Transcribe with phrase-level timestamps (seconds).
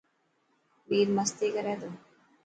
[0.89, 1.89] وير مستي ڪر ٿو.